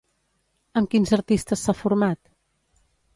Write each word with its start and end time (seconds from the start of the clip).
Amb 0.79 0.87
quins 0.93 1.13
artistes 1.17 1.65
s'ha 1.67 1.75
format? 1.83 2.21